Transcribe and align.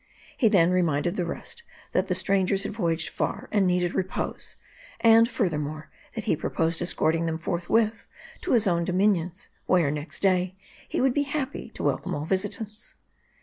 He 0.35 0.49
then 0.49 0.71
reminded 0.71 1.15
the 1.15 1.27
rest, 1.27 1.61
that 1.91 2.07
the 2.07 2.15
strangers 2.15 2.63
had 2.63 2.71
voyaged 2.71 3.09
far, 3.09 3.47
and 3.51 3.67
needed 3.67 3.93
repose. 3.93 4.55
And, 4.99 5.29
furthermore, 5.29 5.91
that 6.15 6.23
he 6.23 6.35
proposed 6.35 6.81
escorting 6.81 7.27
them 7.27 7.37
forthwith 7.37 8.07
to 8.41 8.53
his 8.53 8.65
own 8.65 8.83
dominions; 8.83 9.49
where, 9.67 9.91
next 9.91 10.21
day, 10.23 10.55
he 10.89 10.99
would 11.01 11.13
be 11.13 11.21
happy 11.21 11.69
to 11.75 11.83
welcome 11.83 12.15
all 12.15 12.25
visitants. 12.25 12.95